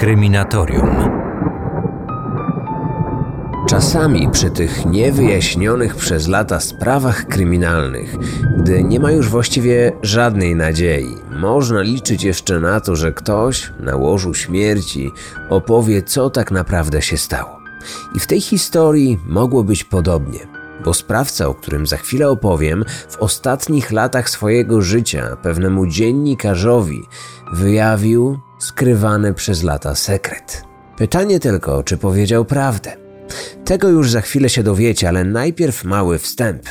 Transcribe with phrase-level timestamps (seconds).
[0.00, 0.96] Kryminatorium.
[3.68, 8.16] Czasami przy tych niewyjaśnionych przez lata sprawach kryminalnych,
[8.58, 13.96] gdy nie ma już właściwie żadnej nadziei, można liczyć jeszcze na to, że ktoś na
[13.96, 15.10] łożu śmierci
[15.48, 17.60] opowie, co tak naprawdę się stało.
[18.14, 20.40] I w tej historii mogło być podobnie,
[20.84, 27.02] bo sprawca, o którym za chwilę opowiem, w ostatnich latach swojego życia pewnemu dziennikarzowi
[27.52, 30.62] wyjawił skrywany przez lata sekret.
[30.96, 32.92] Pytanie tylko, czy powiedział prawdę.
[33.64, 36.62] Tego już za chwilę się dowiecie, ale najpierw mały wstęp.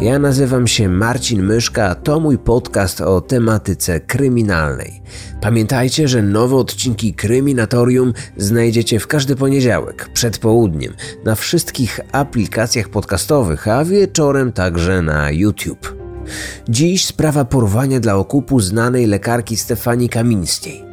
[0.00, 5.02] Ja nazywam się Marcin Myszka, a to mój podcast o tematyce kryminalnej.
[5.40, 13.68] Pamiętajcie, że nowe odcinki Kryminatorium znajdziecie w każdy poniedziałek przed południem na wszystkich aplikacjach podcastowych,
[13.68, 15.97] a wieczorem także na YouTube.
[16.68, 20.84] Dziś sprawa porwania dla okupu znanej lekarki Stefanii Kamińskiej.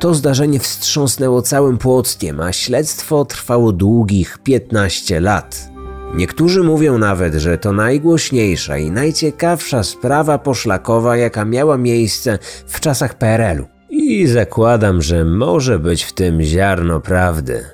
[0.00, 5.72] To zdarzenie wstrząsnęło całym Płockiem, a śledztwo trwało długich 15 lat.
[6.14, 13.18] Niektórzy mówią nawet, że to najgłośniejsza i najciekawsza sprawa poszlakowa, jaka miała miejsce w czasach
[13.18, 13.66] PRL-u.
[13.90, 17.64] I zakładam, że może być w tym ziarno prawdy.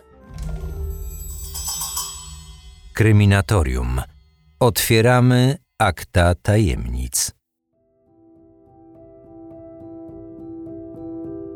[2.95, 4.01] Kryminatorium.
[4.61, 7.33] Otwieramy akta tajemnic.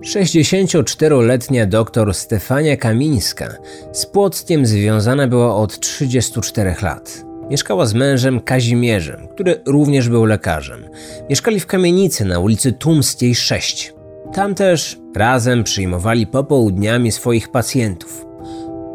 [0.05, 3.49] 64-letnia doktor Stefania Kamińska
[3.93, 7.25] z Płockiem związana była od 34 lat.
[7.51, 10.89] Mieszkała z mężem Kazimierzem, który również był lekarzem.
[11.31, 13.95] Mieszkali w kamienicy na ulicy Tumskiej 6.
[14.33, 18.27] Tam też razem przyjmowali popołudniami swoich pacjentów.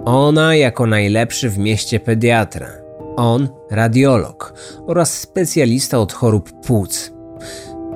[0.05, 2.86] Ona jako najlepszy w mieście pediatra,
[3.17, 4.53] on radiolog
[4.87, 7.11] oraz specjalista od chorób płuc.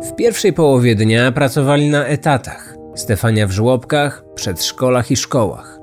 [0.04, 2.76] W pierwszej połowie dnia pracowali na etatach.
[2.96, 5.80] Stefania w żłobkach, przedszkolach i szkołach.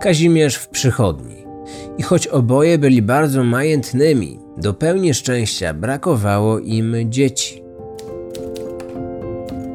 [0.00, 1.36] Kazimierz w przychodni.
[1.98, 7.62] I choć oboje byli bardzo majętnymi, do pełni szczęścia brakowało im dzieci.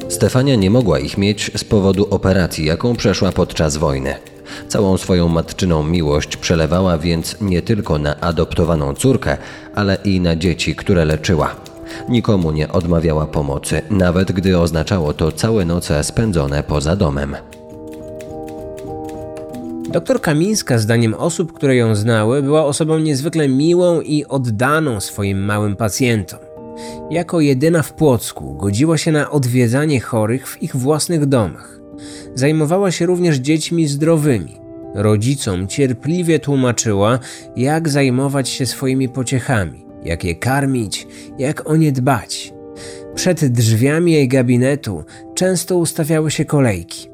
[0.09, 4.16] Stefania nie mogła ich mieć z powodu operacji, jaką przeszła podczas wojny.
[4.68, 9.38] Całą swoją matczyną miłość przelewała więc nie tylko na adoptowaną córkę,
[9.76, 11.56] ale i na dzieci, które leczyła.
[12.09, 17.36] Nikomu nie odmawiała pomocy, nawet gdy oznaczało to całe noce spędzone poza domem.
[19.90, 25.76] Doktor Kamińska, zdaniem osób, które ją znały, była osobą niezwykle miłą i oddaną swoim małym
[25.76, 26.40] pacjentom.
[27.09, 31.75] Jako jedyna w Płocku godziła się na odwiedzanie chorych w ich własnych domach.
[32.35, 34.57] Zajmowała się również dziećmi zdrowymi.
[34.96, 37.19] Rodzicom cierpliwie tłumaczyła,
[37.56, 41.07] jak zajmować się swoimi pociechami, jak je karmić,
[41.38, 42.53] jak o nie dbać.
[43.16, 45.03] Przed drzwiami jej gabinetu
[45.35, 47.09] często ustawiały się kolejki.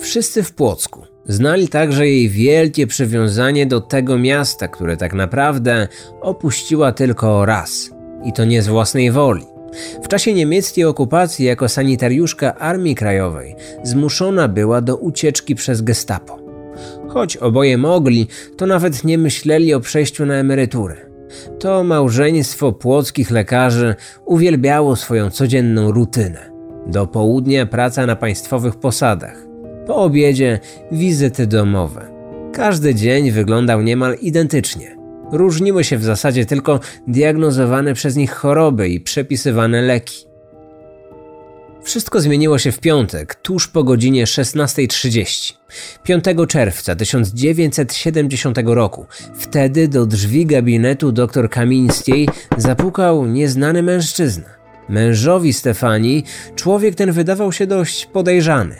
[0.00, 5.88] Wszyscy w Płocku znali także jej wielkie przywiązanie do tego miasta, które tak naprawdę
[6.20, 7.90] opuściła tylko raz
[8.24, 9.51] i to nie z własnej woli.
[10.02, 16.38] W czasie niemieckiej okupacji jako sanitariuszka Armii Krajowej zmuszona była do ucieczki przez gestapo.
[17.08, 20.96] Choć oboje mogli, to nawet nie myśleli o przejściu na emeryturę.
[21.58, 23.94] To małżeństwo płockich lekarzy
[24.24, 26.52] uwielbiało swoją codzienną rutynę.
[26.86, 29.36] Do południa praca na państwowych posadach.
[29.86, 30.60] Po obiedzie
[30.92, 32.12] wizyty domowe.
[32.52, 34.96] Każdy dzień wyglądał niemal identycznie–
[35.32, 40.32] Różniły się w zasadzie tylko diagnozowane przez nich choroby i przepisywane leki.
[41.82, 45.52] Wszystko zmieniło się w piątek, tuż po godzinie 16.30.
[46.02, 49.06] 5 czerwca 1970 roku.
[49.34, 54.48] Wtedy do drzwi gabinetu dr Kamińskiej zapukał nieznany mężczyzna.
[54.88, 56.24] Mężowi Stefanii
[56.56, 58.76] człowiek ten wydawał się dość podejrzany.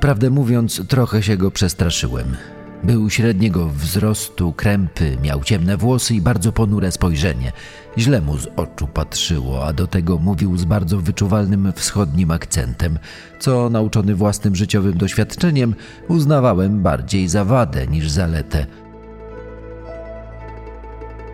[0.00, 2.36] Prawdę mówiąc, trochę się go przestraszyłem.
[2.84, 7.52] Był średniego wzrostu, krępy, miał ciemne włosy i bardzo ponure spojrzenie.
[7.98, 12.98] Źle mu z oczu patrzyło, a do tego mówił z bardzo wyczuwalnym wschodnim akcentem,
[13.40, 15.74] co nauczony własnym życiowym doświadczeniem
[16.08, 18.66] uznawałem bardziej za wadę niż zaletę.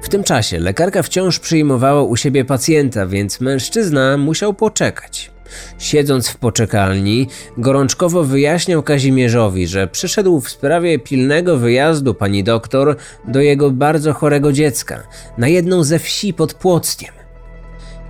[0.02, 5.33] W tym czasie lekarka wciąż przyjmowała u siebie pacjenta, więc mężczyzna musiał poczekać.
[5.78, 12.96] Siedząc w poczekalni, gorączkowo wyjaśniał Kazimierzowi, że przyszedł w sprawie pilnego wyjazdu pani doktor
[13.28, 15.02] do jego bardzo chorego dziecka
[15.38, 17.14] na jedną ze wsi pod Płockiem.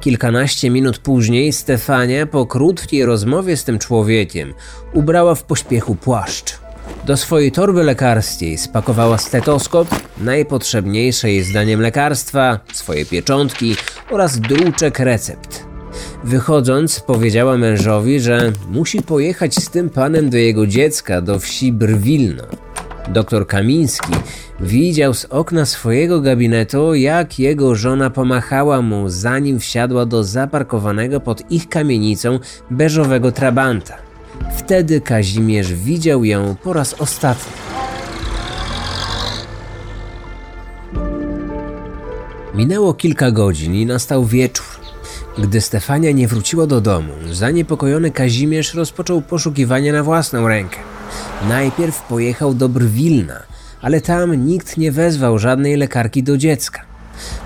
[0.01, 4.55] Kilkanaście minut później Stefania po krótkiej rozmowie z tym człowiekiem
[4.93, 6.59] ubrała w pośpiechu płaszcz.
[7.07, 9.89] Do swojej torby lekarskiej spakowała stetoskop,
[10.19, 13.77] najpotrzebniejsze jej zdaniem lekarstwa, swoje pieczątki
[14.11, 15.74] oraz druczek recept.
[16.25, 22.44] Wychodząc, powiedziała mężowi, że musi pojechać z tym panem do jego dziecka, do wsi Brwilno.
[23.08, 24.12] Doktor Kamiński
[24.61, 31.50] widział z okna swojego gabinetu, jak jego żona pomachała mu, zanim wsiadła do zaparkowanego pod
[31.50, 32.38] ich kamienicą
[32.70, 33.96] beżowego trabanta.
[34.56, 37.52] Wtedy Kazimierz widział ją po raz ostatni.
[42.55, 44.84] Minęło kilka godzin i nastał wieczór.
[45.39, 50.77] Gdy Stefania nie wróciła do domu, zaniepokojony Kazimierz rozpoczął poszukiwania na własną rękę.
[51.49, 53.43] Najpierw pojechał do Brwilna,
[53.83, 56.83] ale tam nikt nie wezwał żadnej lekarki do dziecka.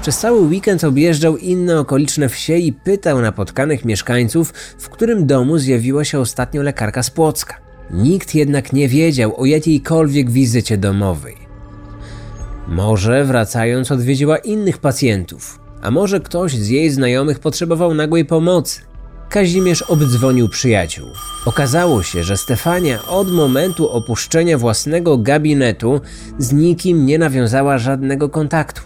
[0.02, 6.04] Przez cały weekend objeżdżał inne okoliczne wsie i pytał napotkanych mieszkańców, w którym domu zjawiła
[6.04, 7.54] się ostatnio lekarka z Płocka.
[7.90, 11.36] Nikt jednak nie wiedział o jakiejkolwiek wizycie domowej.
[12.68, 18.80] Może wracając odwiedziła innych pacjentów, a może ktoś z jej znajomych potrzebował nagłej pomocy.
[19.28, 21.08] Kazimierz obdzwonił przyjaciół.
[21.46, 26.00] Okazało się, że Stefania od momentu opuszczenia własnego gabinetu
[26.38, 28.82] z nikim nie nawiązała żadnego kontaktu.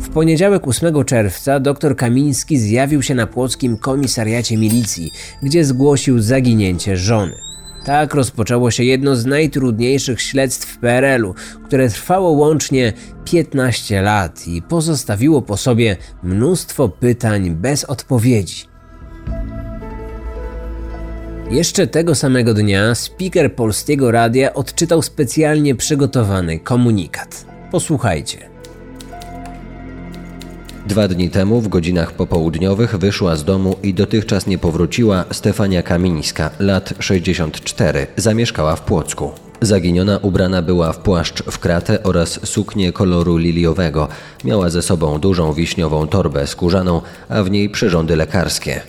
[0.00, 5.10] W poniedziałek 8 czerwca dr Kamiński zjawił się na płockim komisariacie milicji,
[5.42, 7.49] gdzie zgłosił zaginięcie żony.
[7.84, 11.34] Tak rozpoczęło się jedno z najtrudniejszych śledztw PRL-u,
[11.64, 12.92] które trwało łącznie
[13.24, 18.64] 15 lat i pozostawiło po sobie mnóstwo pytań bez odpowiedzi.
[21.50, 27.46] Jeszcze tego samego dnia speaker polskiego radia odczytał specjalnie przygotowany komunikat.
[27.70, 28.49] Posłuchajcie.
[30.90, 36.50] Dwa dni temu w godzinach popołudniowych wyszła z domu i dotychczas nie powróciła Stefania Kamińska,
[36.58, 39.30] lat 64, zamieszkała w Płocku.
[39.60, 44.08] Zaginiona ubrana była w płaszcz w kratę oraz suknię koloru liliowego.
[44.44, 48.80] Miała ze sobą dużą wiśniową torbę skórzaną, a w niej przyrządy lekarskie.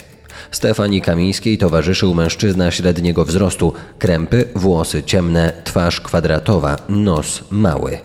[0.51, 7.97] Stefanii Kamińskiej towarzyszył mężczyzna średniego wzrostu, krępy, włosy ciemne, twarz kwadratowa, nos mały.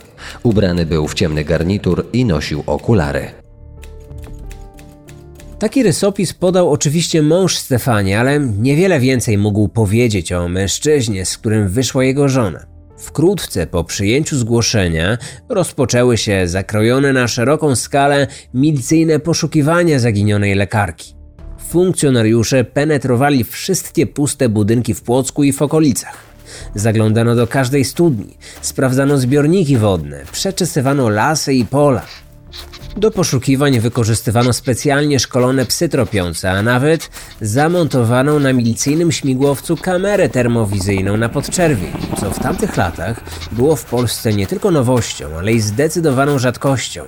[0.43, 3.46] Ubrany był w ciemny garnitur i nosił okulary.
[5.59, 11.69] Taki rysopis podał oczywiście mąż Stefanii, ale niewiele więcej mógł powiedzieć o mężczyźnie, z którym
[11.69, 12.67] wyszła jego żona.
[12.99, 15.19] Wkrótce po przyjęciu zgłoszenia
[15.49, 21.15] rozpoczęły się zakrojone na szeroką skalę milicyjne poszukiwania zaginionej lekarki.
[21.69, 26.17] Funkcjonariusze penetrowali wszystkie puste budynki w Płocku i w okolicach.
[26.75, 32.07] Zaglądano do każdej studni, sprawdzano zbiorniki wodne, przeczesywano lasy i pola.
[32.97, 37.11] Do poszukiwań wykorzystywano specjalnie szkolone psy tropiące, a nawet
[37.41, 43.21] zamontowano na milicyjnym śmigłowcu kamerę termowizyjną na podczerwień, co w tamtych latach
[43.53, 47.05] było w Polsce nie tylko nowością, ale i zdecydowaną rzadkością.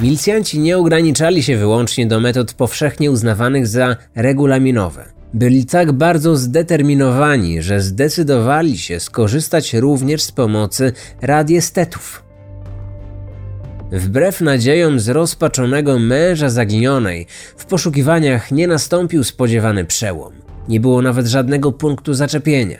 [0.00, 5.04] Milicjanci nie ograniczali się wyłącznie do metod powszechnie uznawanych za regulaminowe.
[5.34, 12.29] Byli tak bardzo zdeterminowani, że zdecydowali się skorzystać również z pomocy radiestetów.
[13.92, 17.26] Wbrew nadziejom zrozpaczonego męża zaginionej,
[17.56, 20.32] w poszukiwaniach nie nastąpił spodziewany przełom.
[20.68, 22.78] Nie było nawet żadnego punktu zaczepienia.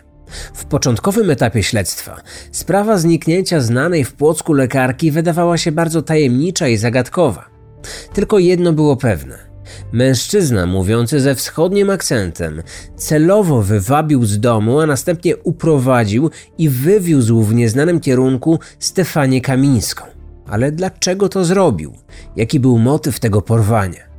[0.54, 2.20] W początkowym etapie śledztwa
[2.52, 7.50] sprawa zniknięcia znanej w Płocku lekarki wydawała się bardzo tajemnicza i zagadkowa.
[8.12, 9.38] Tylko jedno było pewne.
[9.92, 12.62] Mężczyzna mówiący ze wschodnim akcentem
[12.96, 20.19] celowo wywabił z domu, a następnie uprowadził i wywiózł w nieznanym kierunku Stefanię Kamińską.
[20.50, 21.92] Ale dlaczego to zrobił?
[22.36, 24.10] Jaki był motyw tego porwania?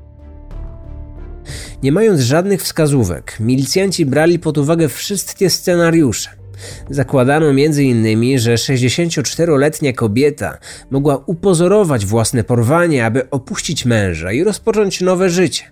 [1.83, 6.29] Nie mając żadnych wskazówek, milicjanci brali pod uwagę wszystkie scenariusze.
[6.89, 10.57] Zakładano m.in., że 64-letnia kobieta
[10.91, 15.63] mogła upozorować własne porwanie, aby opuścić męża i rozpocząć nowe życie.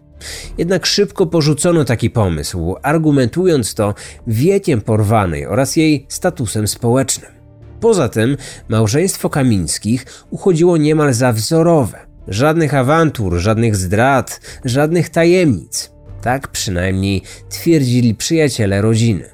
[0.58, 3.94] Jednak szybko porzucono taki pomysł, argumentując to
[4.28, 7.38] wiekiem porwanej oraz jej statusem społecznym.
[7.79, 8.38] Poza tym
[8.69, 12.00] małżeństwo Kamińskich uchodziło niemal za wzorowe.
[12.27, 15.91] Żadnych awantur, żadnych zdrad, żadnych tajemnic.
[16.21, 19.25] Tak przynajmniej twierdzili przyjaciele rodziny.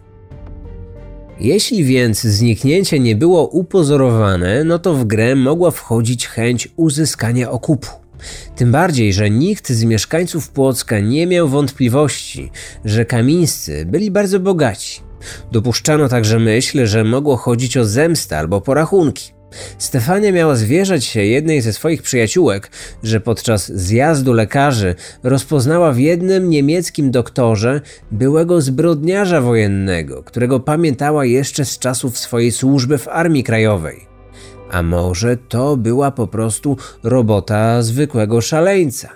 [1.39, 8.04] Jeśli więc zniknięcie nie było upozorowane, no to w grę mogła wchodzić chęć uzyskania okupu.
[8.55, 12.51] Tym bardziej, że nikt z mieszkańców Płocka nie miał wątpliwości,
[12.85, 15.01] że kamińscy byli bardzo bogaci.
[15.51, 19.35] Dopuszczano także myśl, że mogło chodzić o zemstę albo porachunki.
[19.77, 22.71] Stefania miała zwierzać się jednej ze swoich przyjaciółek,
[23.03, 31.65] że podczas zjazdu lekarzy rozpoznała w jednym niemieckim doktorze byłego zbrodniarza wojennego, którego pamiętała jeszcze
[31.65, 34.14] z czasów swojej służby w Armii Krajowej.
[34.75, 39.09] A może to była po prostu robota zwykłego szaleńca?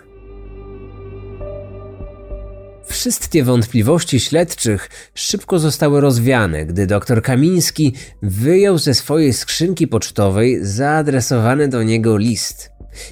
[2.86, 11.68] Wszystkie wątpliwości śledczych szybko zostały rozwiane, gdy dr Kamiński wyjął ze swojej skrzynki pocztowej zaadresowany
[11.68, 12.72] do niego list.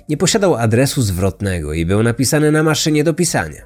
[0.10, 3.62] Nie posiadał adresu zwrotnego i był napisany na maszynie do pisania.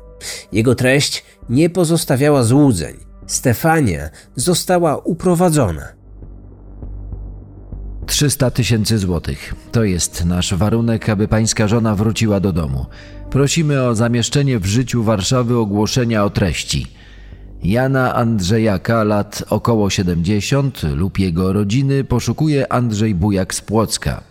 [0.52, 2.98] Jego treść nie pozostawiała złudzeń.
[3.28, 6.01] Stefania została uprowadzona.
[8.12, 9.56] 300 tysięcy złotych.
[9.72, 12.86] To jest nasz warunek, aby pańska żona wróciła do domu.
[13.30, 16.88] Prosimy o zamieszczenie w życiu Warszawy ogłoszenia o treści.
[17.64, 24.24] Jana Andrzejaka, lat około 70 lub jego rodziny poszukuje Andrzej Bujak z Płocka.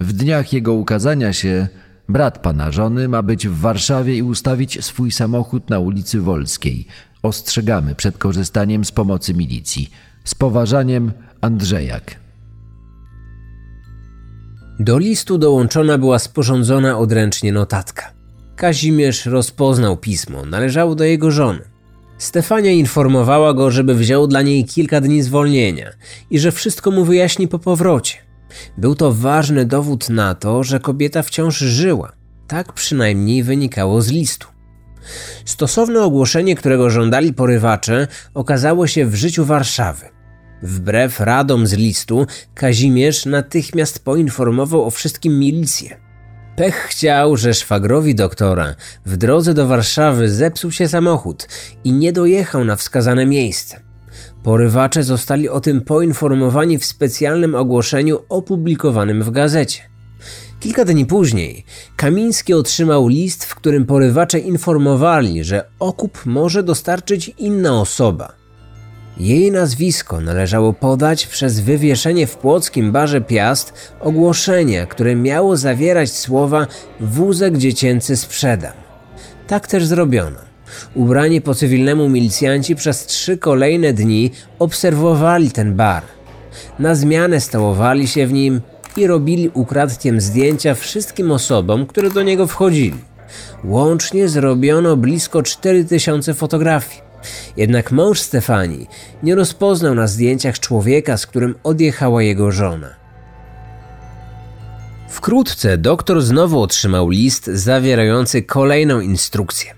[0.00, 1.68] W dniach jego ukazania się
[2.08, 6.86] brat pana żony ma być w Warszawie i ustawić swój samochód na ulicy Wolskiej.
[7.22, 9.90] Ostrzegamy przed korzystaniem z pomocy milicji.
[10.24, 12.25] Z poważaniem Andrzejak.
[14.80, 18.12] Do listu dołączona była sporządzona odręcznie notatka.
[18.56, 21.60] Kazimierz rozpoznał pismo, należało do jego żony.
[22.18, 25.90] Stefania informowała go, żeby wziął dla niej kilka dni zwolnienia
[26.30, 28.16] i że wszystko mu wyjaśni po powrocie.
[28.78, 32.12] Był to ważny dowód na to, że kobieta wciąż żyła.
[32.48, 34.46] Tak przynajmniej wynikało z listu.
[35.44, 40.15] Stosowne ogłoszenie, którego żądali porywacze, okazało się w życiu Warszawy.
[40.62, 45.96] Wbrew radom z listu, Kazimierz natychmiast poinformował o wszystkim milicję.
[46.56, 48.74] Pech chciał, że szwagrowi doktora
[49.06, 51.48] w drodze do Warszawy zepsuł się samochód
[51.84, 53.80] i nie dojechał na wskazane miejsce.
[54.42, 59.82] Porywacze zostali o tym poinformowani w specjalnym ogłoszeniu opublikowanym w gazecie.
[60.60, 61.64] Kilka dni później
[61.96, 68.35] Kamiński otrzymał list, w którym porywacze informowali, że okup może dostarczyć inna osoba.
[69.20, 76.66] Jej nazwisko należało podać przez wywieszenie w płockim barze Piast ogłoszenia, które miało zawierać słowa
[77.00, 78.72] wózek dziecięcy sprzedam.
[79.46, 80.38] Tak też zrobiono.
[80.94, 86.02] Ubrani po cywilnemu milicjanci przez trzy kolejne dni obserwowali ten bar.
[86.78, 88.60] Na zmianę stałowali się w nim
[88.96, 92.98] i robili ukradkiem zdjęcia wszystkim osobom, które do niego wchodzili.
[93.64, 97.05] Łącznie zrobiono blisko 4000 fotografii.
[97.56, 98.86] Jednak mąż Stefanii
[99.22, 103.06] nie rozpoznał na zdjęciach człowieka, z którym odjechała jego żona.
[105.08, 109.74] Wkrótce doktor znowu otrzymał list zawierający kolejną instrukcję.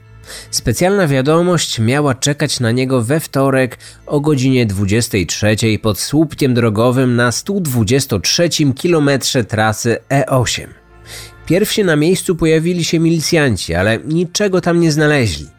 [0.51, 7.33] Specjalna wiadomość miała czekać na niego we wtorek o godzinie 23 pod słupkiem drogowym na
[7.33, 10.67] 123 kilometrze trasy E8.
[11.47, 15.58] Pierwsi na miejscu pojawili się milicjanci, ale niczego tam nie znaleźli.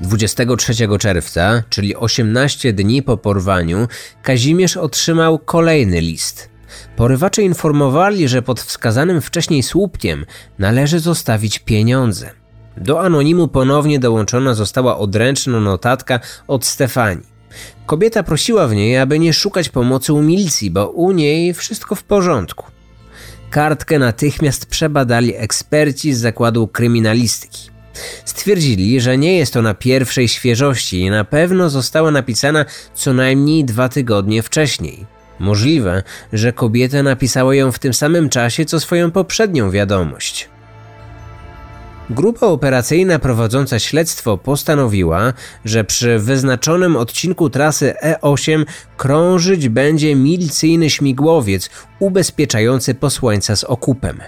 [0.00, 3.88] 23 czerwca, czyli 18 dni po porwaniu,
[4.22, 6.48] Kazimierz otrzymał kolejny list.
[6.96, 10.26] Porywacze informowali, że pod wskazanym wcześniej słupkiem
[10.58, 12.30] należy zostawić pieniądze.
[12.76, 17.36] Do anonimu ponownie dołączona została odręczna notatka od Stefanii.
[17.86, 22.04] Kobieta prosiła w niej, aby nie szukać pomocy u milicji, bo u niej wszystko w
[22.04, 22.66] porządku.
[23.50, 27.75] Kartkę natychmiast przebadali eksperci z zakładu kryminalistyki.
[28.24, 33.88] Stwierdzili, że nie jest ona pierwszej świeżości i na pewno została napisana co najmniej dwa
[33.88, 35.06] tygodnie wcześniej.
[35.38, 40.48] Możliwe, że kobieta napisała ją w tym samym czasie co swoją poprzednią wiadomość.
[42.10, 45.32] Grupa operacyjna prowadząca śledztwo postanowiła,
[45.64, 48.64] że przy wyznaczonym odcinku trasy E8
[48.96, 54.20] krążyć będzie milicyjny śmigłowiec ubezpieczający posłańca z okupem.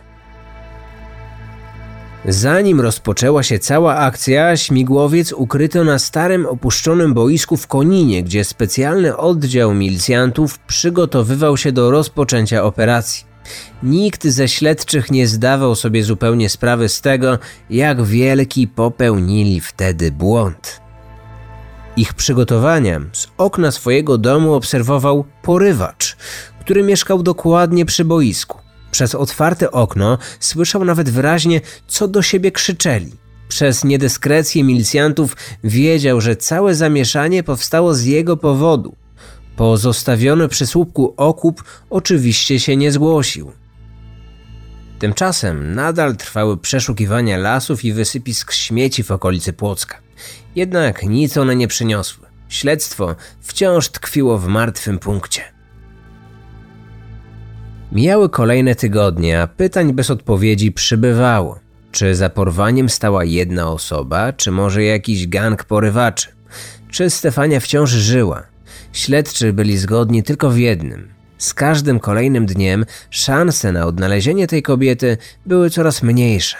[2.25, 9.17] Zanim rozpoczęła się cała akcja, śmigłowiec ukryto na starym opuszczonym boisku w Koninie, gdzie specjalny
[9.17, 13.25] oddział milicjantów przygotowywał się do rozpoczęcia operacji.
[13.83, 17.39] Nikt ze śledczych nie zdawał sobie zupełnie sprawy z tego,
[17.71, 20.81] jak wielki popełnili wtedy błąd.
[21.97, 26.17] Ich przygotowania z okna swojego domu obserwował porywacz,
[26.61, 28.68] który mieszkał dokładnie przy boisku.
[28.91, 33.13] Przez otwarte okno słyszał nawet wyraźnie, co do siebie krzyczeli.
[33.49, 38.97] Przez niedyskrecję milicjantów wiedział, że całe zamieszanie powstało z jego powodu.
[39.57, 43.53] Pozostawiony przy słupku okup oczywiście się nie zgłosił.
[44.99, 49.99] Tymczasem nadal trwały przeszukiwania lasów i wysypisk śmieci w okolicy Płocka.
[50.55, 52.27] Jednak nic one nie przyniosły.
[52.49, 55.58] Śledztwo wciąż tkwiło w martwym punkcie.
[57.93, 61.59] Mijały kolejne tygodnie, a pytań bez odpowiedzi przybywało.
[61.93, 66.29] Czy za porwaniem stała jedna osoba, czy może jakiś gang porywaczy?
[66.91, 68.43] Czy Stefania wciąż żyła?
[68.93, 71.09] Śledczy byli zgodni tylko w jednym.
[71.39, 75.17] Z każdym kolejnym dniem szanse na odnalezienie tej kobiety
[75.47, 76.57] były coraz mniejsze.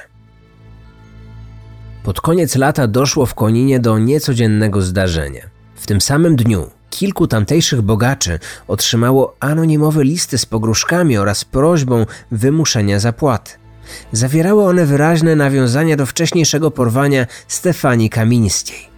[2.03, 5.43] Pod koniec lata doszło w Koninie do niecodziennego zdarzenia.
[5.75, 12.99] W tym samym dniu kilku tamtejszych bogaczy otrzymało anonimowe listy z pogróżkami oraz prośbą wymuszenia
[13.01, 13.53] zapłaty.
[14.13, 18.89] Zawierały one wyraźne nawiązania do wcześniejszego porwania Stefanii Kamińskiej.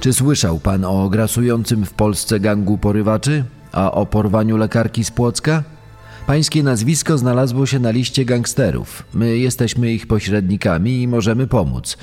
[0.00, 5.62] Czy słyszał pan o grasującym w Polsce gangu porywaczy, a o porwaniu lekarki z Płocka?
[6.26, 9.02] Pańskie nazwisko znalazło się na liście gangsterów.
[9.14, 11.96] My jesteśmy ich pośrednikami i możemy pomóc.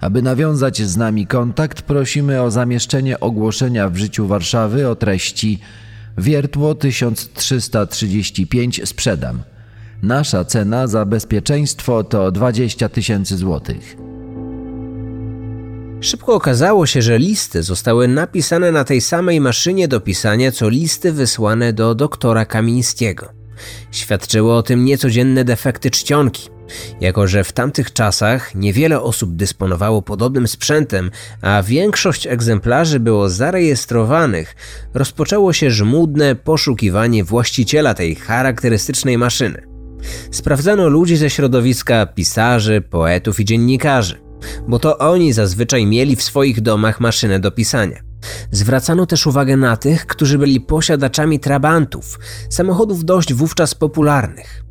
[0.00, 5.58] Aby nawiązać z nami kontakt, prosimy o zamieszczenie ogłoszenia w życiu Warszawy o treści
[6.18, 9.42] Wiertło 1335 sprzedam.
[10.02, 13.96] Nasza cena za bezpieczeństwo to 20 tysięcy złotych.
[16.00, 21.12] Szybko okazało się, że listy zostały napisane na tej samej maszynie do pisania, co listy
[21.12, 23.28] wysłane do doktora Kamińskiego.
[23.90, 26.48] Świadczyły o tym niecodzienne defekty czcionki.
[27.00, 31.10] Jako, że w tamtych czasach niewiele osób dysponowało podobnym sprzętem,
[31.42, 34.56] a większość egzemplarzy było zarejestrowanych,
[34.94, 39.62] rozpoczęło się żmudne poszukiwanie właściciela tej charakterystycznej maszyny.
[40.30, 44.20] Sprawdzano ludzi ze środowiska pisarzy, poetów i dziennikarzy,
[44.68, 48.09] bo to oni zazwyczaj mieli w swoich domach maszynę do pisania.
[48.50, 52.18] Zwracano też uwagę na tych, którzy byli posiadaczami trabantów,
[52.50, 54.64] samochodów dość wówczas popularnych.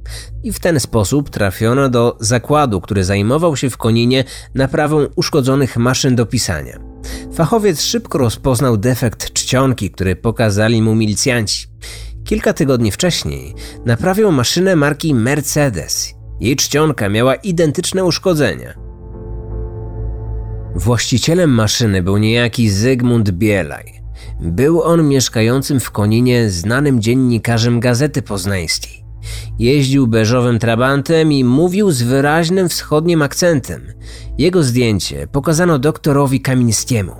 [0.43, 4.23] I w ten sposób trafiono do zakładu, który zajmował się w Koninie
[4.55, 6.79] naprawą uszkodzonych maszyn do pisania.
[7.33, 11.67] Fachowiec szybko rozpoznał defekt czcionki, który pokazali mu milicjanci.
[12.23, 16.13] Kilka tygodni wcześniej naprawiał maszynę marki Mercedes.
[16.39, 18.88] Jej czcionka miała identyczne uszkodzenia.
[20.75, 24.01] Właścicielem maszyny był niejaki Zygmunt Bielaj.
[24.41, 29.03] Był on mieszkającym w Koninie znanym dziennikarzem Gazety Poznańskiej.
[29.59, 33.81] Jeździł beżowym trabantem i mówił z wyraźnym wschodnim akcentem.
[34.37, 37.15] Jego zdjęcie pokazano doktorowi Kamińskiemu.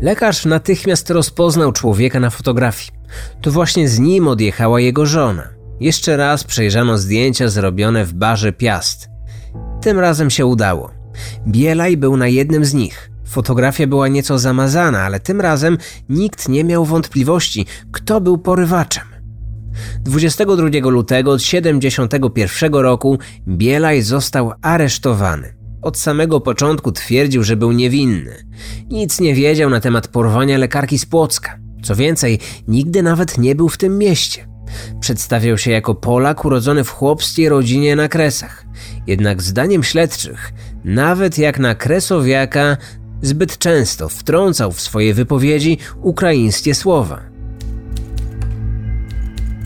[0.00, 2.90] Lekarz natychmiast rozpoznał człowieka na fotografii.
[3.40, 5.48] To właśnie z nim odjechała jego żona.
[5.80, 9.08] Jeszcze raz przejrzano zdjęcia zrobione w barze Piast.
[9.80, 10.95] Tym razem się udało.
[11.48, 13.10] Bielaj był na jednym z nich.
[13.26, 19.04] Fotografia była nieco zamazana, ale tym razem nikt nie miał wątpliwości, kto był porywaczem.
[20.00, 25.56] 22 lutego 1971 roku Bielaj został aresztowany.
[25.82, 28.46] Od samego początku twierdził, że był niewinny.
[28.90, 31.58] Nic nie wiedział na temat porwania lekarki z Płocka.
[31.82, 34.55] Co więcej, nigdy nawet nie był w tym mieście.
[35.00, 38.64] Przedstawiał się jako Polak urodzony w chłopskiej rodzinie na Kresach.
[39.06, 40.52] Jednak zdaniem śledczych,
[40.84, 42.76] nawet jak na Kresowiaka,
[43.22, 47.20] zbyt często wtrącał w swoje wypowiedzi ukraińskie słowa.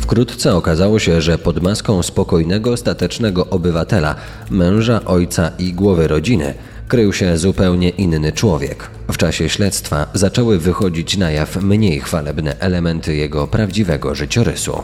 [0.02, 4.14] Wkrótce okazało się, że pod maską spokojnego, statecznego obywatela,
[4.50, 6.54] męża, ojca i głowy rodziny,
[6.90, 8.90] krył się zupełnie inny człowiek.
[9.12, 14.82] W czasie śledztwa zaczęły wychodzić na jaw mniej chwalebne elementy jego prawdziwego życiorysu.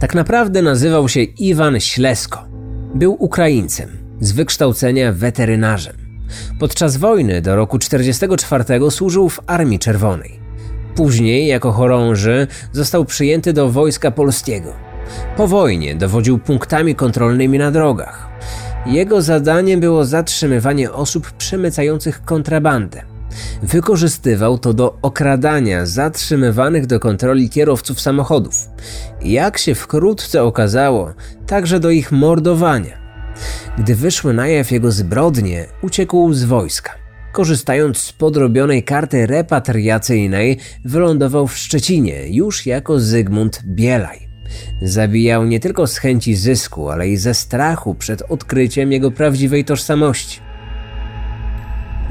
[0.00, 2.44] Tak naprawdę nazywał się Iwan Ślesko.
[2.94, 3.88] Był Ukraińcem,
[4.20, 5.96] z wykształcenia weterynarzem.
[6.58, 10.40] Podczas wojny do roku 1944 służył w Armii Czerwonej.
[10.94, 14.72] Później, jako chorąży, został przyjęty do Wojska Polskiego.
[15.36, 18.30] Po wojnie dowodził punktami kontrolnymi na drogach.
[18.86, 23.02] Jego zadaniem było zatrzymywanie osób przemycających kontrabandę.
[23.62, 28.54] Wykorzystywał to do okradania zatrzymywanych do kontroli kierowców samochodów.
[29.22, 31.12] Jak się wkrótce okazało,
[31.46, 33.00] także do ich mordowania.
[33.78, 36.92] Gdy wyszły na jaw jego zbrodnie, uciekł z wojska.
[37.32, 44.29] Korzystając z podrobionej karty repatriacyjnej, wylądował w Szczecinie już jako Zygmunt Bielaj.
[44.82, 50.40] Zabijał nie tylko z chęci zysku, ale i ze strachu przed odkryciem jego prawdziwej tożsamości.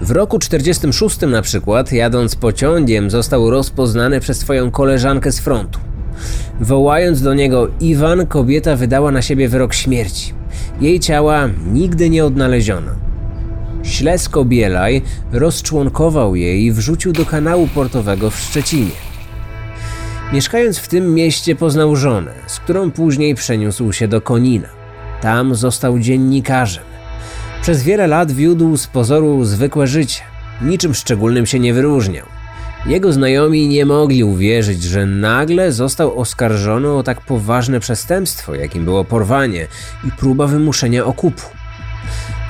[0.02, 5.80] W roku 46 na przykład, jadąc pociągiem, został rozpoznany przez swoją koleżankę z frontu.
[6.60, 10.34] Wołając do niego Iwan, kobieta wydała na siebie wyrok śmierci.
[10.82, 12.92] Jej ciała nigdy nie odnaleziono.
[13.84, 19.09] Ślesko Bielaj rozczłonkował je i wrzucił do kanału portowego w Szczecinie.
[20.34, 24.68] Mieszkając w tym mieście poznał żonę, z którą później przeniósł się do Konina.
[25.22, 26.84] Tam został dziennikarzem.
[27.62, 30.22] Przez wiele lat wiódł z pozoru zwykłe życie.
[30.62, 32.26] Niczym szczególnym się nie wyróżniał.
[32.86, 39.06] Jego znajomi nie mogli uwierzyć, że nagle został oskarżony o tak poważne przestępstwo, jakim było
[39.06, 39.68] porwanie
[40.08, 41.46] i próba wymuszenia okupu.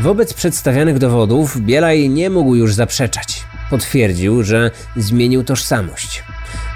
[0.02, 3.44] Wobec przedstawianych dowodów Bielaj nie mógł już zaprzeczać.
[3.70, 6.24] Potwierdził, że zmienił tożsamość.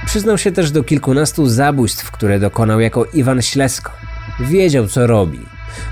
[0.06, 3.91] Przyznał się też do kilkunastu zabójstw, które dokonał jako Iwan Ślesko.
[4.39, 5.39] Wiedział, co robi.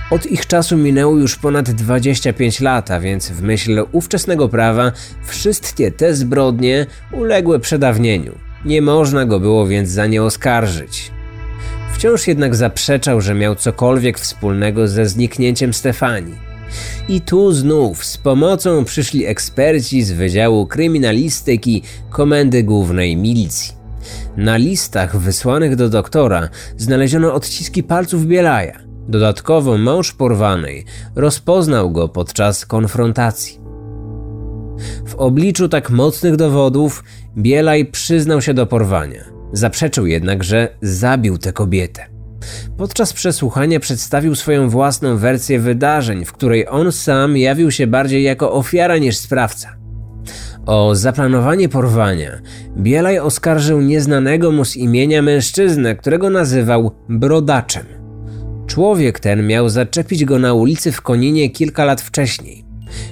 [0.10, 4.92] Od ich czasu minęło już ponad 25 lat, a więc w myśl ówczesnego prawa
[5.26, 8.36] wszystkie te zbrodnie uległy przedawnieniu.
[8.66, 11.12] Nie można go było więc za nie oskarżyć.
[11.94, 16.51] Wciąż jednak zaprzeczał, że miał cokolwiek wspólnego ze zniknięciem Stefanii.
[17.08, 23.74] I tu znów z pomocą przyszli eksperci z Wydziału Kryminalistyki Komendy Głównej Milicji.
[24.38, 28.80] Na listach wysłanych do doktora znaleziono odciski palców Bielaja.
[29.08, 33.60] Dodatkowo mąż porwanej rozpoznał go podczas konfrontacji.
[35.08, 37.04] W obliczu tak mocnych dowodów
[37.38, 39.24] Bielaj przyznał się do porwania.
[39.54, 42.11] Zaprzeczył jednak, że zabił tę kobietę.
[42.78, 48.52] Podczas przesłuchania przedstawił swoją własną wersję wydarzeń, w której on sam jawił się bardziej jako
[48.52, 49.78] ofiara niż sprawca.
[50.66, 52.42] O zaplanowanie porwania
[52.78, 57.86] Bielaj oskarżył nieznanego mu z imienia mężczyznę, którego nazywał Brodaczem.
[58.68, 62.66] Człowiek ten miał zaczepić go na ulicy w Koninie kilka lat wcześniej.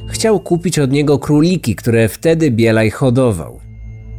[0.10, 3.69] Chciał kupić od niego króliki, które wtedy Bielaj hodował.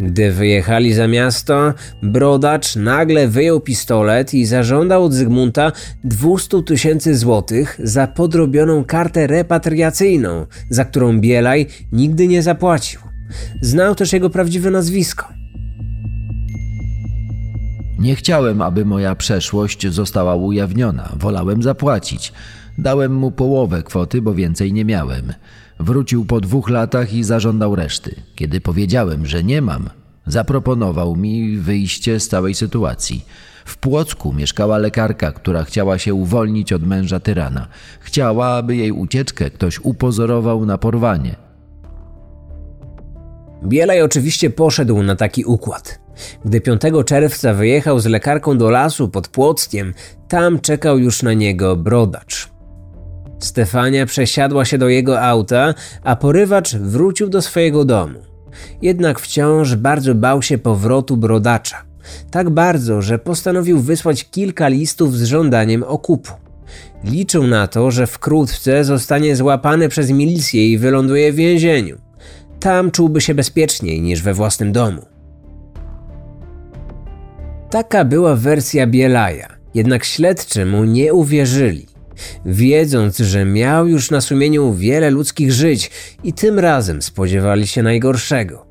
[0.01, 5.73] Gdy wyjechali za miasto, brodacz nagle wyjął pistolet i zażądał od Zygmunta
[6.05, 13.01] 200 tysięcy złotych za podrobioną kartę repatriacyjną, za którą Bielaj nigdy nie zapłacił.
[13.61, 15.29] Znał też jego prawdziwe nazwisko.
[17.99, 21.13] Nie chciałem, aby moja przeszłość została ujawniona.
[21.17, 22.33] Wolałem zapłacić.
[22.79, 25.33] Dałem mu połowę kwoty, bo więcej nie miałem.
[25.81, 28.15] Wrócił po dwóch latach i zażądał reszty.
[28.35, 29.91] Kiedy powiedziałem, że nie mam,
[30.27, 33.25] zaproponował mi wyjście z całej sytuacji.
[33.65, 37.69] W Płocku mieszkała lekarka, która chciała się uwolnić od męża tyrana.
[38.01, 41.37] Chciała, aby jej ucieczkę ktoś upozorował na porwanie.
[43.65, 46.01] Bielaj oczywiście poszedł na taki układ.
[46.45, 49.95] Gdy 5 czerwca wyjechał z lekarką do lasu pod Płockiem,
[50.29, 52.60] tam czekał już na niego brodacz.
[53.41, 55.75] Stefania przesiadła się do jego auta,
[56.05, 58.19] a porywacz wrócił do swojego domu.
[58.83, 61.83] Jednak wciąż bardzo bał się powrotu brodacza.
[62.31, 66.33] Tak bardzo, że postanowił wysłać kilka listów z żądaniem okupu.
[67.05, 71.99] Liczył na to, że wkrótce zostanie złapany przez milicję i wyląduje w więzieniu.
[72.61, 75.03] Tam czułby się bezpieczniej niż we własnym domu.
[77.71, 81.90] Taka była wersja Bielaja, jednak śledczy mu nie uwierzyli.
[82.47, 85.91] Wiedząc, że miał już na sumieniu wiele ludzkich żyć
[86.25, 88.67] i tym razem spodziewali się najgorszego.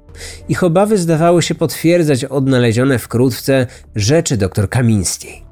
[0.49, 5.49] Ich obawy zdawały się potwierdzać odnalezione wkrótce rzeczy dr Kamińskiej.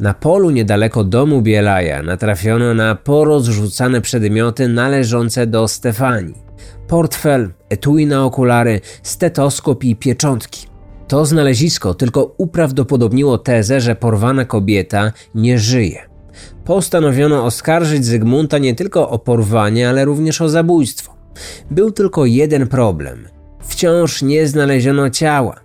[0.00, 6.34] Na polu niedaleko domu Bielaja natrafiono na porozrzucane przedmioty należące do Stefanii.
[6.88, 10.69] Portfel, etui na okulary, stetoskop i pieczątki.
[11.10, 15.98] To znalezisko tylko uprawdopodobniło tezę, że porwana kobieta nie żyje.
[16.64, 21.14] Postanowiono oskarżyć Zygmunta nie tylko o porwanie, ale również o zabójstwo.
[21.70, 23.28] Był tylko jeden problem.
[23.60, 25.60] Wciąż nie znaleziono ciała.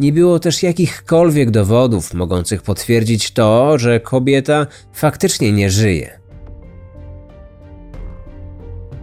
[0.00, 6.19] Nie było też jakichkolwiek dowodów mogących potwierdzić to, że kobieta faktycznie nie żyje.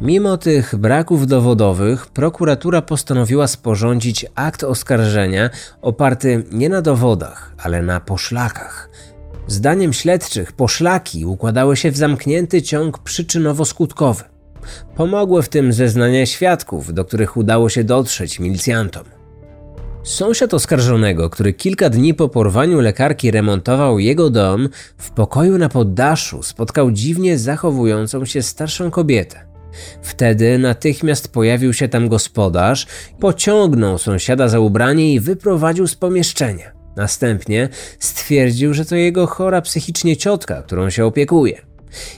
[0.01, 5.49] Mimo tych braków dowodowych, prokuratura postanowiła sporządzić akt oskarżenia
[5.81, 8.89] oparty nie na dowodach, ale na poszlakach.
[9.47, 14.23] Zdaniem śledczych, poszlaki układały się w zamknięty ciąg przyczynowo-skutkowy.
[14.95, 19.03] Pomogły w tym zeznania świadków, do których udało się dotrzeć milicjantom.
[20.03, 26.43] Sąsiad oskarżonego, który kilka dni po porwaniu lekarki remontował jego dom, w pokoju na poddaszu
[26.43, 29.56] spotkał dziwnie zachowującą się starszą kobietę.
[30.01, 32.87] Wtedy natychmiast pojawił się tam gospodarz,
[33.19, 36.71] pociągnął sąsiada za ubranie i wyprowadził z pomieszczenia.
[36.95, 41.61] Następnie stwierdził, że to jego chora psychicznie ciotka, którą się opiekuje.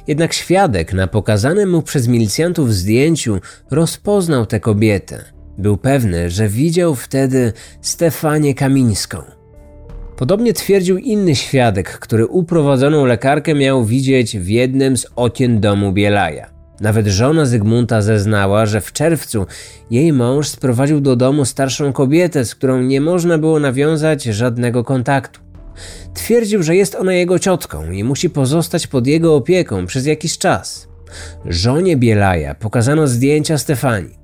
[0.08, 3.40] Jednak świadek na pokazanym mu przez milicjantów zdjęciu
[3.72, 5.24] rozpoznał tę kobietę.
[5.58, 9.18] Był pewny, że widział wtedy Stefanię Kamińską.
[10.18, 16.59] Podobnie twierdził inny świadek, który uprowadzoną lekarkę miał widzieć w jednym z okien domu Bielaja.
[16.82, 19.46] Nawet żona Zygmunta zeznała, że w czerwcu
[19.92, 25.40] jej mąż sprowadził do domu starszą kobietę, z którą nie można było nawiązać żadnego kontaktu.
[26.14, 30.88] Twierdził, że jest ona jego ciotką i musi pozostać pod jego opieką przez jakiś czas.
[31.46, 34.20] Żonie Bielaja pokazano zdjęcia Stefanii.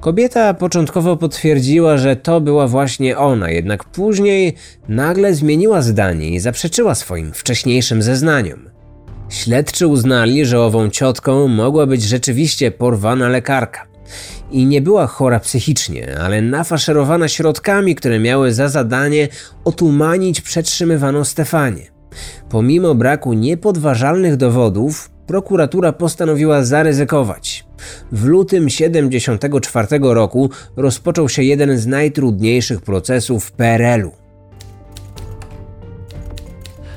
[0.00, 4.54] Kobieta początkowo potwierdziła, że to była właśnie ona, jednak później
[4.88, 8.75] nagle zmieniła zdanie i zaprzeczyła swoim wcześniejszym zeznaniom.
[9.28, 13.86] Śledczy uznali, że ową ciotką mogła być rzeczywiście porwana lekarka.
[14.50, 19.28] I nie była chora psychicznie, ale nafaszerowana środkami, które miały za zadanie
[19.64, 21.86] otumanić przetrzymywaną Stefanię.
[22.48, 27.66] Pomimo braku niepodważalnych dowodów, prokuratura postanowiła zaryzykować.
[28.12, 34.25] W lutym 74 roku rozpoczął się jeden z najtrudniejszych procesów w PRL-u.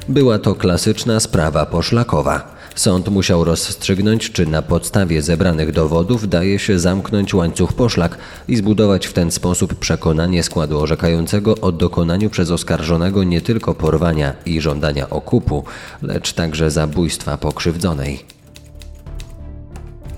[0.09, 2.55] Była to klasyczna sprawa poszlakowa.
[2.75, 8.17] Sąd musiał rozstrzygnąć, czy na podstawie zebranych dowodów daje się zamknąć łańcuch poszlak
[8.47, 14.33] i zbudować w ten sposób przekonanie składu orzekającego o dokonaniu przez oskarżonego nie tylko porwania
[14.45, 15.63] i żądania okupu,
[16.01, 18.19] lecz także zabójstwa pokrzywdzonej.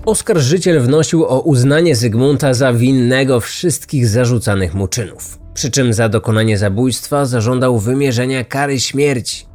[0.06, 5.38] Oskarżyciel wnosił o uznanie Zygmunta za winnego wszystkich zarzucanych mu czynów.
[5.54, 9.51] Przy czym za dokonanie zabójstwa zażądał wymierzenia kary śmierci.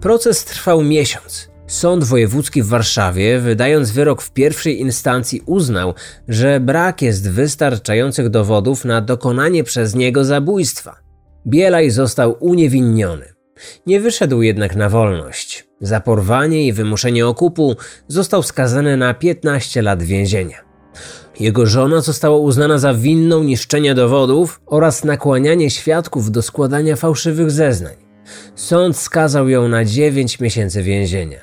[0.00, 1.50] Proces trwał miesiąc.
[1.66, 5.94] Sąd Wojewódzki w Warszawie, wydając wyrok w pierwszej instancji, uznał,
[6.28, 10.96] że brak jest wystarczających dowodów na dokonanie przez niego zabójstwa.
[11.46, 13.32] Bielaj został uniewinniony.
[13.86, 15.68] Nie wyszedł jednak na wolność.
[15.80, 17.76] Za porwanie i wymuszenie okupu
[18.08, 20.56] został skazany na 15 lat więzienia.
[21.40, 28.09] Jego żona została uznana za winną niszczenia dowodów oraz nakłanianie świadków do składania fałszywych zeznań.
[28.54, 31.38] Sąd skazał ją na 9 miesięcy więzienia.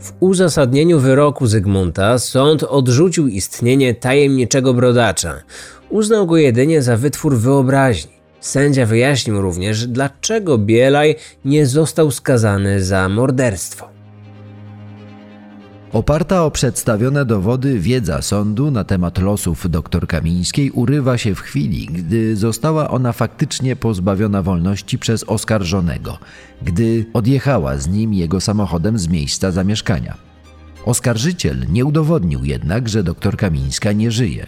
[0.00, 5.42] W uzasadnieniu wyroku Zygmunta sąd odrzucił istnienie tajemniczego brodacza.
[5.90, 8.12] Uznał go jedynie za wytwór wyobraźni.
[8.40, 13.99] Sędzia wyjaśnił również, dlaczego Bielaj nie został skazany za morderstwo.
[15.92, 21.86] Oparta o przedstawione dowody wiedza sądu na temat losów dr Kamińskiej urywa się w chwili,
[21.86, 26.18] gdy została ona faktycznie pozbawiona wolności przez oskarżonego,
[26.62, 30.16] gdy odjechała z nim jego samochodem z miejsca zamieszkania.
[30.84, 34.46] Oskarżyciel nie udowodnił jednak, że dr Kamińska nie żyje.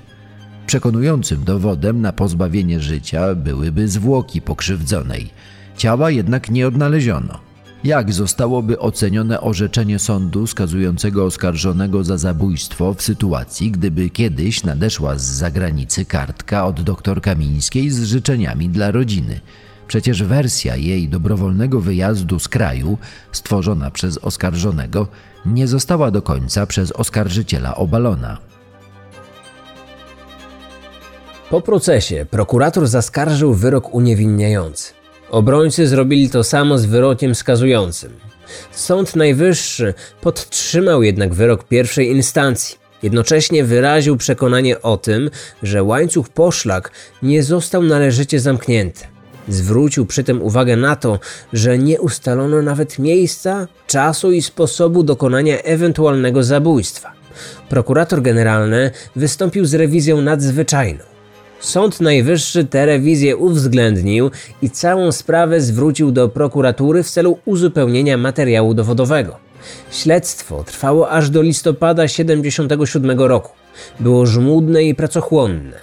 [0.67, 5.31] Przekonującym dowodem na pozbawienie życia byłyby zwłoki pokrzywdzonej.
[5.77, 7.52] Ciała jednak nie odnaleziono.
[7.85, 15.23] Jak zostałoby ocenione orzeczenie sądu skazującego oskarżonego za zabójstwo w sytuacji, gdyby kiedyś nadeszła z
[15.23, 19.41] zagranicy kartka od dr Kamińskiej z życzeniami dla rodziny?
[19.89, 22.99] Przecież wersja jej dobrowolnego wyjazdu z kraju,
[23.33, 25.09] stworzona przez oskarżonego,
[25.47, 28.39] nie została do końca przez oskarżyciela obalona.
[31.51, 35.02] Po procesie prokurator zaskarżył wyrok uniewinniający.
[35.33, 38.13] Obrońcy zrobili to samo z wyrokiem skazującym.
[38.73, 42.77] Sąd Najwyższy podtrzymał jednak wyrok pierwszej instancji.
[43.03, 45.31] Jednocześnie wyraził przekonanie o tym,
[45.63, 46.91] że łańcuch poszlak
[47.23, 49.05] nie został należycie zamknięty.
[49.49, 51.19] Zwrócił przy tym uwagę na to,
[51.53, 57.13] że nie ustalono nawet miejsca, czasu i sposobu dokonania ewentualnego zabójstwa.
[57.69, 61.12] Prokurator generalny wystąpił z rewizją nadzwyczajną.
[61.63, 64.31] Sąd Najwyższy tę rewizję uwzględnił
[64.63, 69.37] i całą sprawę zwrócił do prokuratury w celu uzupełnienia materiału dowodowego.
[69.91, 73.53] Śledztwo trwało aż do listopada 1977 roku.
[74.01, 75.77] Było żmudne i pracochłonne.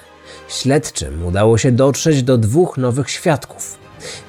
[0.49, 3.77] Śledczym udało się dotrzeć do dwóch nowych świadków.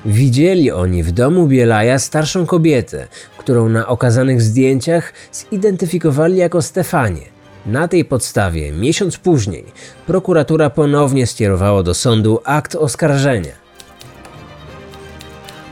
[0.05, 3.09] Widzieli oni w domu Bielaja starszą kobietę,
[3.39, 7.40] którą na okazanych zdjęciach zidentyfikowali jako Stefanię.
[7.67, 9.65] Na tej podstawie, miesiąc później,
[10.07, 13.61] prokuratura ponownie skierowała do sądu akt oskarżenia.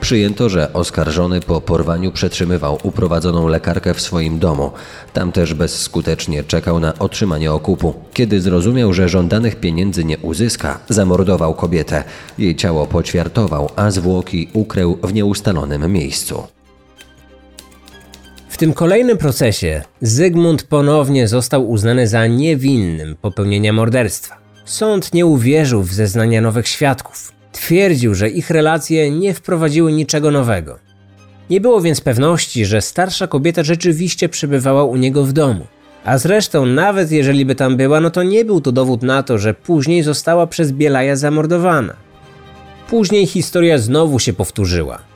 [0.00, 4.70] Przyjęto, że oskarżony po porwaniu przetrzymywał uprowadzoną lekarkę w swoim domu.
[5.12, 7.94] Tam też bezskutecznie czekał na otrzymanie okupu.
[8.12, 12.04] Kiedy zrozumiał, że żądanych pieniędzy nie uzyska, zamordował kobietę.
[12.38, 16.57] Jej ciało poćwiartował, a zwłoki ukrył w nieustalonym miejscu.
[18.58, 24.36] Tym kolejnym procesie Zygmunt ponownie został uznany za niewinnym popełnienia morderstwa.
[24.64, 27.32] Sąd nie uwierzył w zeznania nowych świadków.
[27.52, 30.78] Twierdził, że ich relacje nie wprowadziły niczego nowego.
[31.50, 35.66] Nie było więc pewności, że starsza kobieta rzeczywiście przebywała u niego w domu.
[36.04, 39.38] A zresztą, nawet jeżeli by tam była, no to nie był to dowód na to,
[39.38, 41.96] że później została przez Bielaja zamordowana.
[42.88, 45.07] Później historia znowu się powtórzyła.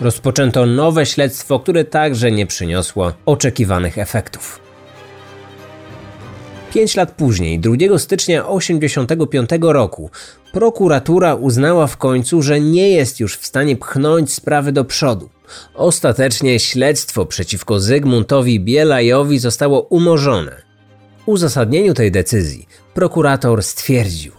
[0.00, 4.60] Rozpoczęto nowe śledztwo, które także nie przyniosło oczekiwanych efektów.
[6.74, 10.10] Pięć lat później, 2 stycznia 1985 roku,
[10.52, 15.28] prokuratura uznała w końcu, że nie jest już w stanie pchnąć sprawy do przodu.
[15.74, 20.62] Ostatecznie śledztwo przeciwko Zygmuntowi Bielajowi zostało umorzone.
[21.24, 24.37] W uzasadnieniu tej decyzji prokurator stwierdził: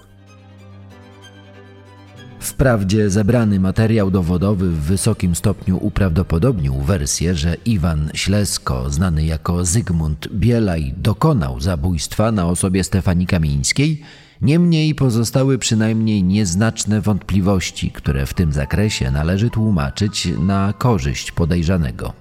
[2.39, 10.27] Wprawdzie zebrany materiał dowodowy w wysokim stopniu uprawdopodobnił wersję, że Iwan Ślesko, znany jako Zygmunt
[10.33, 14.03] Bielaj, dokonał zabójstwa na osobie Stefanii Kamińskiej,
[14.41, 22.13] Niemniej pozostały przynajmniej nieznaczne wątpliwości, które w tym zakresie należy tłumaczyć na korzyść podejrzanego.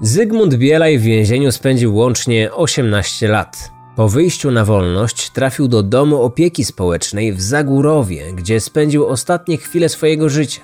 [0.00, 3.73] Zygmunt Bielaj w więzieniu spędził łącznie 18 lat.
[3.96, 9.88] Po wyjściu na wolność trafił do domu opieki społecznej w Zagórowie, gdzie spędził ostatnie chwile
[9.88, 10.60] swojego życia.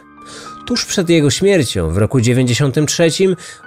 [0.66, 3.11] Tuż przed jego śmiercią w roku 93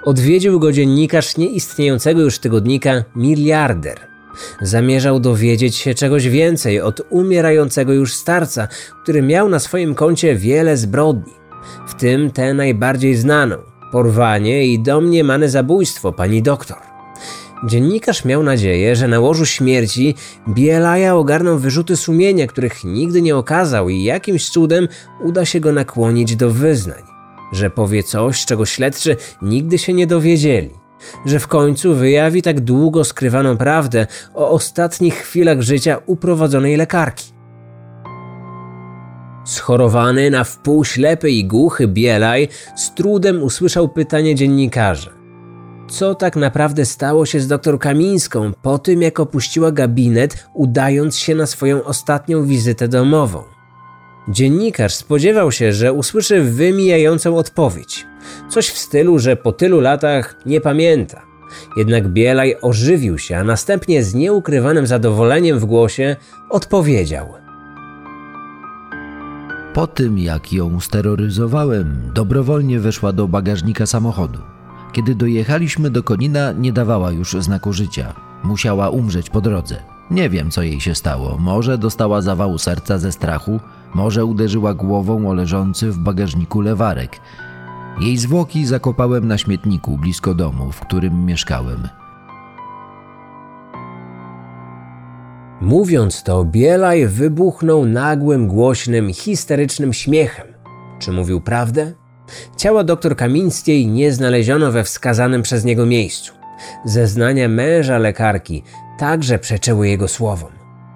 [0.02, 4.00] odwiedził go dziennikarz nieistniejącego już tygodnika Miliarder.
[4.60, 8.68] Zamierzał dowiedzieć się czegoś więcej od umierającego już starca,
[9.02, 11.32] który miał na swoim koncie wiele zbrodni,
[11.88, 13.56] w tym tę najbardziej znaną
[13.92, 16.93] porwanie i domniemane zabójstwo pani doktor.
[17.66, 20.14] Dziennikarz miał nadzieję, że na łożu śmierci
[20.48, 24.88] Bielaja ogarną wyrzuty sumienia, których nigdy nie okazał i jakimś cudem
[25.20, 27.02] uda się go nakłonić do wyznań.
[27.52, 30.70] Że powie coś, czego śledczy nigdy się nie dowiedzieli.
[31.26, 37.32] Że w końcu wyjawi tak długo skrywaną prawdę o ostatnich chwilach życia uprowadzonej lekarki.
[39.44, 45.13] Schorowany na wpół ślepy i głuchy Bielaj z trudem usłyszał pytanie dziennikarza
[45.94, 51.34] co tak naprawdę stało się z doktor Kamińską po tym, jak opuściła gabinet, udając się
[51.34, 53.42] na swoją ostatnią wizytę domową.
[54.28, 58.06] Dziennikarz spodziewał się, że usłyszy wymijającą odpowiedź.
[58.50, 61.22] Coś w stylu, że po tylu latach nie pamięta.
[61.76, 66.16] Jednak Bielaj ożywił się, a następnie z nieukrywanym zadowoleniem w głosie
[66.50, 67.26] odpowiedział.
[69.74, 74.53] Po tym, jak ją steroryzowałem, dobrowolnie weszła do bagażnika samochodu.
[74.94, 78.14] Kiedy dojechaliśmy do Konina, nie dawała już znaku życia.
[78.44, 79.76] Musiała umrzeć po drodze.
[80.10, 81.38] Nie wiem, co jej się stało.
[81.38, 83.60] Może dostała zawału serca ze strachu,
[83.94, 87.20] może uderzyła głową o leżący w bagażniku lewarek.
[88.00, 91.88] Jej zwłoki zakopałem na śmietniku blisko domu, w którym mieszkałem.
[95.60, 100.46] Mówiąc to, Bielaj wybuchnął nagłym, głośnym, histerycznym śmiechem.
[100.98, 102.03] Czy mówił prawdę?
[102.56, 106.32] Ciała dr Kamińskiej nie znaleziono we wskazanym przez niego miejscu.
[106.84, 108.62] Zeznania męża lekarki
[108.98, 110.50] także przeczyły jego słowom.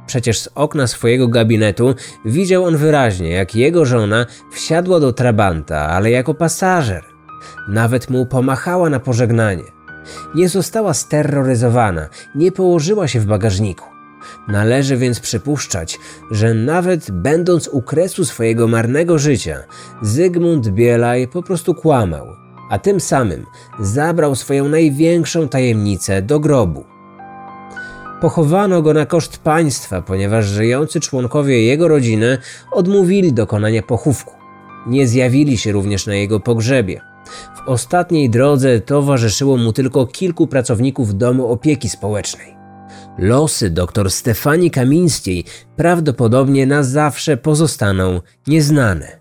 [0.07, 6.11] Przecież z okna swojego gabinetu widział on wyraźnie, jak jego żona wsiadła do trabanta, ale
[6.11, 7.05] jako pasażer.
[7.69, 9.65] Nawet mu pomachała na pożegnanie.
[10.35, 13.98] Nie została steroryzowana, nie położyła się w bagażniku.
[14.49, 15.99] Należy więc przypuszczać,
[16.31, 19.59] że nawet będąc u kresu swojego marnego życia,
[20.03, 22.27] Zygmunt Bielaj po prostu kłamał,
[22.71, 23.47] a tym samym
[23.81, 26.85] zabrał swoją największą tajemnicę do grobu.
[28.21, 32.39] Pochowano go na koszt państwa, ponieważ żyjący członkowie jego rodziny
[32.73, 34.35] odmówili dokonania pochówku.
[34.87, 37.01] Nie zjawili się również na jego pogrzebie.
[37.57, 42.58] W ostatniej drodze towarzyszyło mu tylko kilku pracowników domu opieki społecznej.
[43.19, 45.45] Losy dr Stefanii Kamińskiej
[45.77, 49.19] prawdopodobnie na zawsze pozostaną nieznane.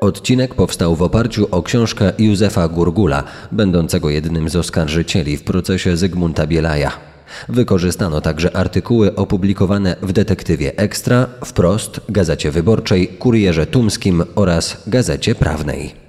[0.00, 6.46] Odcinek powstał w oparciu o książkę Józefa Gurgula, będącego jednym z oskarżycieli w procesie Zygmunta
[6.46, 6.92] Bielaja.
[7.48, 16.03] Wykorzystano także artykuły opublikowane w Detektywie Ekstra, Wprost, Gazecie Wyborczej, Kurierze Tumskim oraz Gazecie Prawnej.